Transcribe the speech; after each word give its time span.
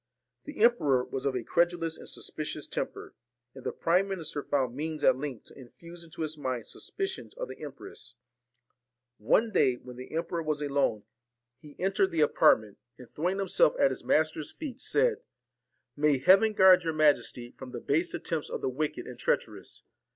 The 0.45 0.61
emperor 0.63 1.03
was 1.03 1.27
of 1.27 1.35
a 1.35 1.43
credulous 1.43 1.95
and 1.95 2.09
suspicious 2.09 2.65
temper, 2.65 3.13
and 3.53 3.63
the 3.63 3.71
prime 3.71 4.07
minister 4.07 4.41
found 4.41 4.75
means 4.75 5.03
at 5.03 5.15
length 5.15 5.43
to 5.49 5.55
infuse 5.59 6.03
into 6.03 6.23
his 6.23 6.39
mind 6.39 6.65
suspicions 6.65 7.35
of 7.35 7.49
the 7.49 7.59
empress. 7.61 8.15
One 9.19 9.51
day 9.51 9.75
when 9.75 9.97
the 9.97 10.15
emperor 10.15 10.41
was 10.41 10.59
alone, 10.59 11.03
he 11.59 11.75
entered 11.79 12.11
c 12.11 12.17
33 12.17 12.17
VALEN 12.17 12.17
the 12.17 12.21
apartment, 12.33 12.77
and 12.97 13.09
throwing 13.11 13.37
himself 13.37 13.73
at 13.79 13.91
his 13.91 13.99
TINE 14.01 14.09
AND 14.09 14.17
master's 14.17 14.51
feet, 14.51 14.81
said: 14.81 15.17
'May 15.95 16.17
Heaven 16.17 16.53
guard 16.53 16.81
your 16.83 16.93
ORSON 16.93 16.97
majesty 16.97 17.51
from 17.51 17.69
the 17.69 17.79
base 17.79 18.15
attempts 18.15 18.49
of 18.49 18.61
the 18.61 18.69
wicked 18.69 19.05
and 19.05 19.19
treacherous! 19.19 19.83